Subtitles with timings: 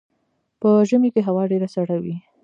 [0.61, 2.15] په ژمي کې هوا ډیره سړه وي